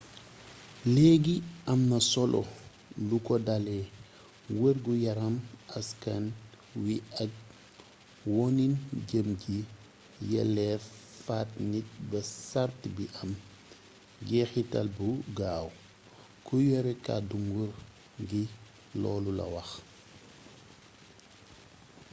leegi 0.93 1.35
am 1.71 1.79
na 1.91 1.99
solo 2.11 2.41
lu 3.07 3.17
ko 3.27 3.33
dalé 3.47 3.77
wergu 4.61 4.93
yaaram 5.03 5.35
askan 5.79 6.23
wi 6.83 6.95
ak 7.23 7.31
wonin 8.35 8.73
jëm 9.09 9.27
ci 9.41 9.55
yelleef 10.31 10.81
faat 11.25 11.49
nit 11.71 11.87
ba 12.09 12.19
sart 12.51 12.79
bi 12.95 13.05
am 13.21 13.31
jexitaal 14.27 14.87
bu 14.97 15.07
gaaw 15.37 15.67
ku 16.45 16.55
yore 16.69 16.93
kàddu 17.05 17.37
nguur 17.47 17.71
gi 18.29 18.43
loolu 19.01 19.31
la 19.39 19.45
wax 19.53 19.69